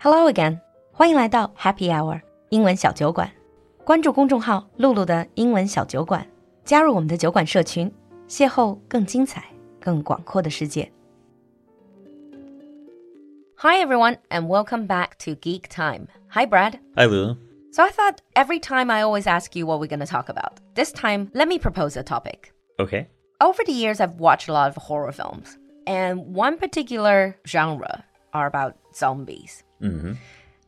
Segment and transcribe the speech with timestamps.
[0.00, 0.60] Hello again，
[0.92, 3.30] 欢迎来到 Happy Hour 英文小酒馆。
[3.84, 6.26] 关注公众号“露露的英文小酒馆”，
[6.64, 7.92] 加入我们的酒馆社群，
[8.28, 9.44] 邂逅更精彩、
[9.80, 10.90] 更广阔的世界。
[13.58, 16.08] Hi everyone, and welcome back to Geek Time.
[16.28, 16.78] Hi Brad.
[16.96, 17.36] Hi Lulu.
[17.72, 20.58] So I thought every time I always ask you what we're going to talk about.
[20.74, 22.52] This time, let me propose a topic.
[22.78, 23.08] Okay.
[23.40, 28.46] Over the years, I've watched a lot of horror films, and one particular genre are
[28.46, 29.62] about zombies.
[29.80, 30.14] hmm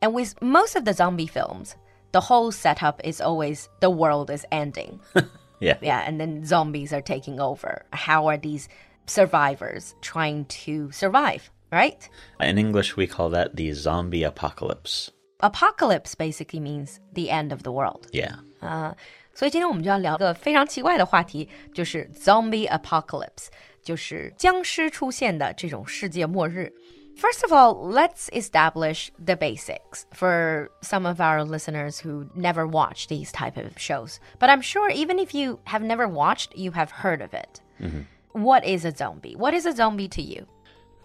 [0.01, 1.75] And with most of the zombie films,
[2.13, 4.99] the whole setup is always the world is ending.
[5.59, 5.77] Yeah.
[5.81, 7.83] yeah, and then zombies are taking over.
[7.91, 8.69] How are these
[9.07, 12.07] survivors trying to survive, right?
[12.39, 15.11] In English, we call that the zombie apocalypse.
[15.41, 18.07] Apocalypse basically means the end of the world.
[18.13, 18.39] Yeah.
[18.61, 18.95] 啊，
[19.33, 23.47] 所以今天我们就要聊个非常奇怪的话题，就是 zombie apocalypse，
[23.83, 26.71] 就是僵尸出现的这种世界末日。
[27.16, 33.06] First of all, let's establish the basics for some of our listeners who never watch
[33.06, 34.18] these type of shows.
[34.38, 37.60] But I'm sure even if you have never watched, you have heard of it.
[37.80, 38.42] Mm-hmm.
[38.42, 39.36] What is a zombie?
[39.36, 40.46] What is a zombie to you?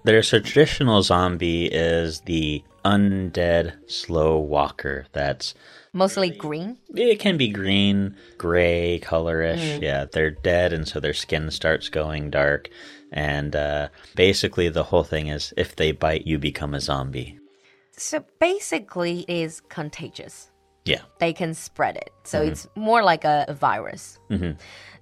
[0.03, 5.05] There's a traditional zombie is the undead slow walker.
[5.11, 5.53] That's
[5.91, 6.77] Mostly green.
[6.95, 9.77] it can be green, gray, colorish.
[9.77, 9.81] Mm.
[9.81, 12.69] Yeah, they're dead, and so their skin starts going dark.
[13.11, 17.39] And uh, basically, the whole thing is if they bite, you become a zombie.
[17.91, 20.49] So basically, it is contagious.
[20.85, 21.01] Yeah.
[21.19, 22.11] they can spread it.
[22.23, 22.51] So mm-hmm.
[22.51, 24.17] it's more like a, a virus.
[24.31, 24.53] Mm-hmm.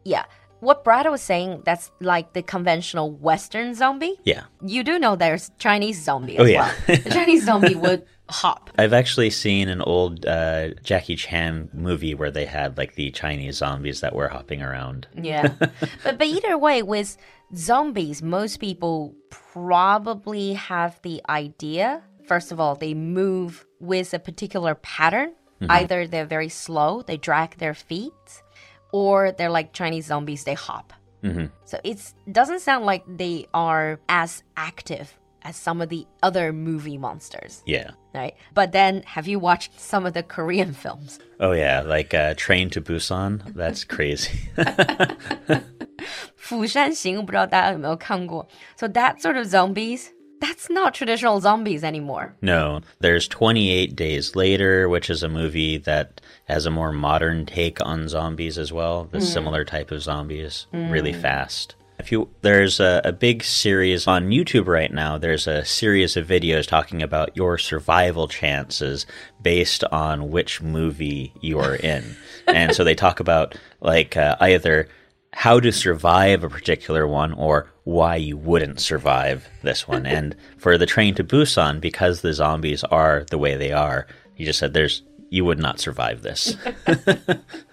[0.03, 0.25] Yeah.
[0.59, 4.16] What Brad was saying, that's like the conventional Western zombie.
[4.23, 4.44] Yeah.
[4.66, 6.73] You do know there's Chinese zombie Oh, as yeah.
[6.88, 6.97] well.
[7.03, 8.72] The Chinese zombie would hop.
[8.78, 13.58] I've actually seen an old uh, Jackie Chan movie where they had like the Chinese
[13.58, 15.08] zombies that were hopping around.
[15.16, 15.47] Yeah.
[15.59, 17.17] but, but either way, with
[17.55, 22.02] zombies, most people probably have the idea.
[22.25, 25.33] First of all, they move with a particular pattern.
[25.69, 28.44] Either they're very slow, they drag their feet,
[28.93, 30.93] or they're like Chinese zombies, they hop.
[31.65, 36.98] So it doesn't sound like they are as active as some of the other movie
[36.98, 37.91] monsters, Yeah.
[38.15, 38.34] right?
[38.54, 41.19] But then, have you watched some of the Korean films?
[41.38, 43.41] Oh yeah, like uh, Train to Busan.
[43.54, 44.50] That's crazy.
[46.37, 48.47] 釜山行，不知道大家有没有看过?
[48.76, 50.09] So that sort of zombies,
[50.40, 52.36] that's not traditional zombies anymore.
[52.42, 57.84] no, there's 28 Days Later, which is a movie that has a more modern take
[57.86, 59.06] on zombies as well.
[59.06, 61.75] The similar type of zombies, really fast.
[62.00, 65.18] If you there's a, a big series on YouTube right now.
[65.18, 69.08] There's a series of videos talking about your survival chances
[69.42, 72.16] based on which movie you are in,
[72.48, 74.88] and so they talk about like uh, either
[75.33, 80.05] how to survive a particular one or why you wouldn't survive this one.
[80.17, 84.45] and for the train to Busan, because the zombies are the way they are, you
[84.45, 86.55] just said there's you would not survive this.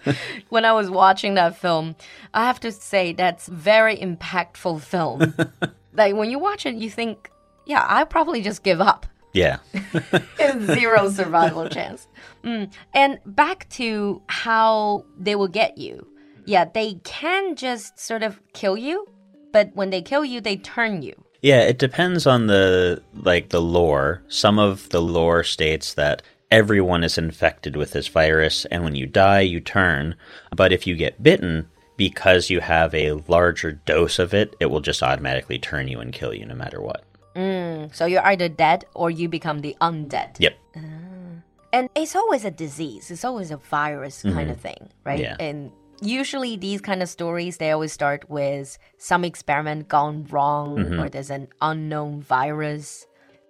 [0.48, 1.96] When I was watching that film,
[2.32, 5.34] I have to say that's very impactful film.
[5.94, 7.30] like when you watch it, you think,
[7.64, 9.06] yeah, I probably just give up.
[9.32, 9.58] yeah.
[10.74, 12.06] Zero survival chance.
[12.44, 12.72] Mm.
[12.92, 16.06] And back to how they will get you.
[16.46, 19.08] Yeah, they can just sort of kill you,
[19.52, 21.14] but when they kill you, they turn you.
[21.42, 24.22] Yeah, it depends on the like the lore.
[24.28, 29.06] Some of the lore states that everyone is infected with this virus and when you
[29.06, 30.14] die you turn,
[30.54, 34.80] but if you get bitten because you have a larger dose of it, it will
[34.80, 37.04] just automatically turn you and kill you no matter what.
[37.36, 40.36] Mm, so you're either dead or you become the undead.
[40.38, 40.58] Yep.
[40.76, 40.80] Ah.
[41.72, 44.50] And it's always a disease, it's always a virus kind mm-hmm.
[44.50, 45.18] of thing, right?
[45.18, 45.36] Yeah.
[45.40, 51.00] And usually these kind of stories, they always start with some experiment gone wrong mm-hmm.
[51.00, 53.06] or there's an unknown virus.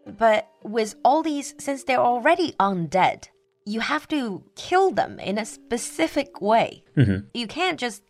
[0.07, 3.29] But with all these, since they're already undead,
[3.65, 6.85] you have to kill them in a specific way.
[6.97, 7.27] Mm-hmm.
[7.33, 8.03] You can't just,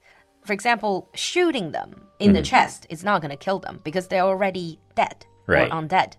[0.45, 2.45] for example, shooting them in the mm-hmm.
[2.45, 5.71] chest, is not going to kill them because they're already dead Right.
[5.71, 6.15] or undead.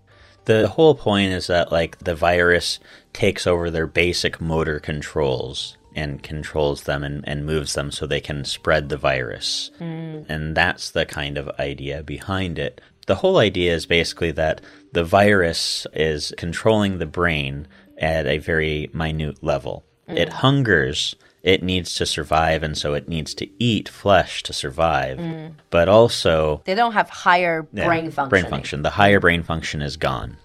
[0.45, 2.79] The whole point is that like the virus
[3.13, 8.19] takes over their basic motor controls and controls them and, and moves them so they
[8.21, 9.71] can spread the virus.
[9.79, 10.25] Mm.
[10.29, 12.81] And that's the kind of idea behind it.
[13.07, 14.61] The whole idea is basically that
[14.91, 19.85] the virus is controlling the brain at a very minute level.
[20.09, 20.17] Mm.
[20.17, 25.17] It hungers, it needs to survive, and so it needs to eat flesh to survive.
[25.19, 25.53] Mm.
[25.69, 28.29] But also, They don't have higher yeah, brain function.
[28.29, 28.81] brain function.
[28.81, 30.37] The higher brain function is gone.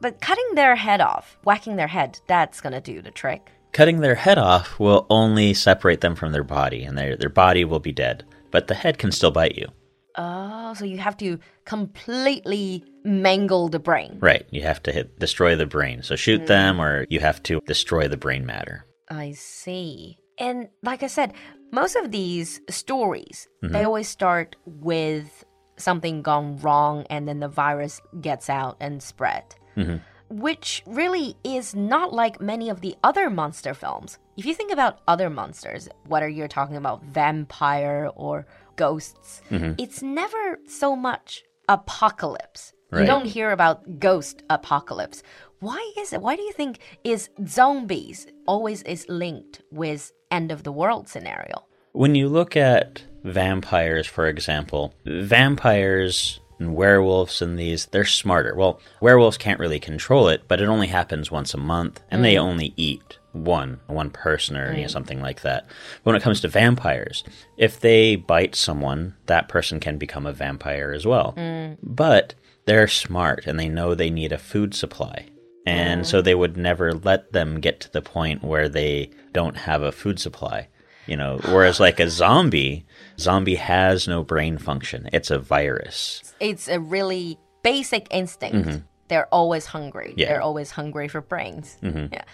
[0.00, 3.50] But cutting their head off, whacking their head, that's gonna do the trick.
[3.78, 7.64] Cutting their head off will only separate them from their body, and their, their body
[7.64, 8.24] will be dead.
[8.50, 9.68] But the head can still bite you.
[10.16, 14.18] Oh, so you have to completely mangle the brain.
[14.18, 14.44] Right.
[14.50, 16.02] You have to hit destroy the brain.
[16.02, 16.46] So shoot hmm.
[16.46, 18.84] them or you have to destroy the brain matter.
[19.08, 20.18] I see.
[20.38, 21.34] And like I said,
[21.70, 23.86] most of these stories, they mm-hmm.
[23.86, 25.44] always start with
[25.76, 29.44] something gone wrong and then the virus gets out and spread.
[29.76, 29.98] Mm-hmm.
[30.30, 34.18] Which really is not like many of the other monster films.
[34.36, 38.46] If you think about other monsters, whether you're talking about vampire or
[38.76, 39.72] ghosts, mm-hmm.
[39.78, 42.72] it's never so much apocalypse.
[42.90, 45.22] You don't hear about ghost apocalypse.
[45.60, 46.22] Why is it?
[46.22, 51.66] Why do you think is zombies always is linked with end of the world scenario?
[51.92, 58.54] When you look at vampires, for example, vampires and werewolves and these, they're smarter.
[58.54, 62.38] Well, werewolves can't really control it, but it only happens once a month, and they
[62.38, 65.66] only eat one, one person or you know, something like that.
[66.02, 67.24] But when it comes to vampires,
[67.56, 71.34] if they bite someone, that person can become a vampire as well.
[71.36, 71.76] Mm.
[71.82, 72.34] But
[72.64, 75.26] they're smart and they know they need a food supply.
[75.66, 76.22] And so oh.
[76.22, 80.18] they would never let them get to the point where they don't have a food
[80.18, 80.68] supply.
[81.08, 82.86] You know, whereas like a zombie,
[83.18, 85.08] zombie has no brain function.
[85.12, 86.34] It's a virus.
[86.38, 88.68] It's a really basic instinct.
[88.68, 88.78] Mm-hmm.
[89.08, 90.12] They're always hungry.
[90.16, 90.28] Yeah.
[90.28, 91.78] They're always hungry for brains.
[91.82, 92.12] Mm-hmm.
[92.12, 92.24] Yeah.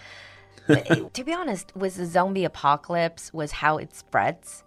[0.67, 4.63] But it- to be honest, with the zombie apocalypse, with how it spreads,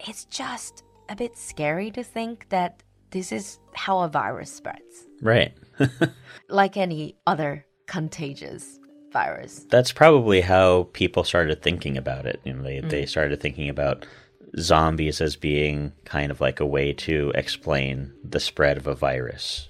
[0.00, 5.52] it's just a bit scary to think that this is how a virus spreads, Right.
[6.48, 8.79] like any other contagious
[9.12, 9.66] virus.
[9.70, 12.40] That's probably how people started thinking about it.
[12.44, 13.08] You know, they, they mm.
[13.08, 14.06] started thinking about
[14.58, 19.68] zombies as being kind of like a way to explain the spread of a virus.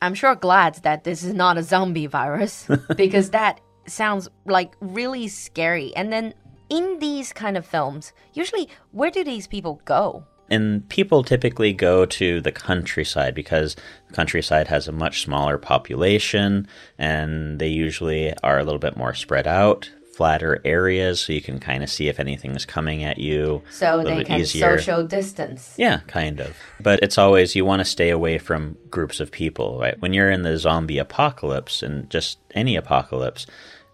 [0.00, 5.28] I'm sure glad that this is not a zombie virus because that sounds like really
[5.28, 5.94] scary.
[5.94, 6.34] And then
[6.68, 10.24] in these kind of films, usually where do these people go?
[10.52, 13.74] And people typically go to the countryside because
[14.08, 16.68] the countryside has a much smaller population
[16.98, 21.58] and they usually are a little bit more spread out, flatter areas, so you can
[21.58, 23.62] kind of see if anything's coming at you.
[23.70, 24.78] So they can easier.
[24.78, 25.74] social distance.
[25.78, 26.54] Yeah, kind of.
[26.80, 29.98] But it's always you want to stay away from groups of people, right?
[30.02, 33.46] When you're in the zombie apocalypse and just any apocalypse,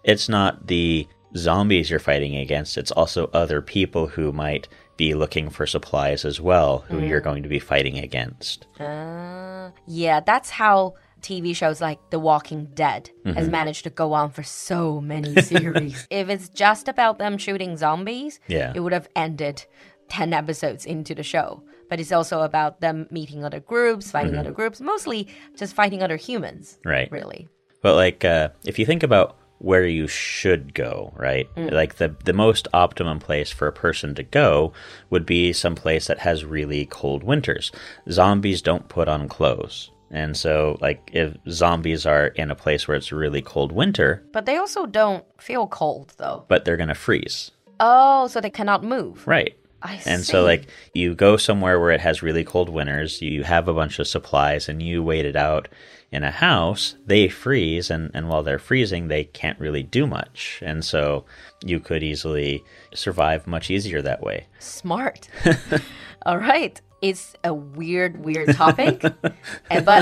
[0.03, 1.07] it's not the
[1.37, 4.67] zombies you're fighting against, it's also other people who might
[4.99, 8.67] be looking for supplies as well, who you're going to be fighting against.
[8.79, 14.29] Uh, yeah, that's how TV shows like The Walking Dead has managed to go on
[14.29, 16.05] for so many series.
[16.09, 18.73] if it's just about them shooting zombies, Yeah.
[18.75, 19.65] it would have ended
[20.09, 21.63] 10 episodes into the show.
[21.89, 26.17] But it's also about them meeting other groups, fighting other groups, mostly just fighting other
[26.17, 26.77] humans.
[26.85, 27.09] Right.
[27.11, 27.47] Really.
[27.81, 31.53] But like, uh, if you think about where you should go, right?
[31.55, 31.71] Mm.
[31.71, 34.73] Like the the most optimum place for a person to go
[35.09, 37.71] would be some place that has really cold winters.
[38.09, 39.91] Zombies don't put on clothes.
[40.11, 44.45] And so like if zombies are in a place where it's really cold winter, But
[44.45, 46.45] they also don't feel cold, though.
[46.47, 47.51] but they're going to freeze.
[47.81, 49.27] Oh, so they cannot move.
[49.27, 49.55] Right.
[49.81, 50.31] I And see.
[50.31, 53.99] so, like, you go somewhere where it has really cold winters, you have a bunch
[53.99, 55.67] of supplies, and you wait it out
[56.11, 60.59] in a house, they freeze, and, and while they're freezing, they can't really do much.
[60.65, 61.25] And so,
[61.63, 64.47] you could easily survive much easier that way.
[64.59, 65.29] Smart.
[66.25, 66.79] All right.
[67.01, 69.33] It's a weird, weird topic, but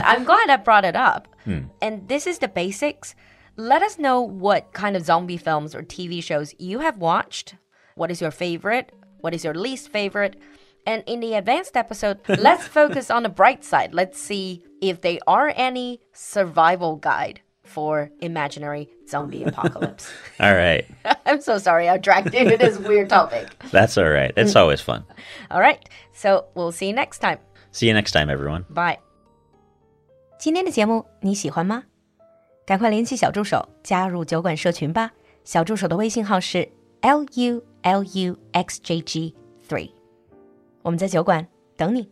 [0.04, 1.28] I'm glad I brought it up.
[1.46, 1.66] Hmm.
[1.80, 3.14] And this is the basics.
[3.56, 7.56] Let us know what kind of zombie films or TV shows you have watched.
[7.96, 8.92] What is your favorite?
[9.21, 10.37] What is your least favorite?
[10.85, 13.95] And in the advanced episode, let's focus on the bright side.
[13.95, 20.11] Let's see if there are any survival guide for imaginary zombie apocalypse.
[20.41, 20.85] All right.
[21.25, 23.47] I'm so sorry I dragged you into this weird topic.
[23.71, 24.33] That's all right.
[24.37, 25.05] It's always fun.
[25.51, 25.79] All right.
[26.13, 27.39] So we'll see you next time.
[27.71, 28.65] See you next time, everyone.
[28.69, 28.99] Bye.
[30.39, 31.85] 今天的节目你喜欢吗？
[32.67, 35.13] 赶快联系小助手加入酒馆社群吧。
[35.45, 36.69] 小助手的微信号是
[37.01, 39.34] l u l u x j g
[39.66, 39.90] three，
[40.82, 42.10] 我们在酒馆等你。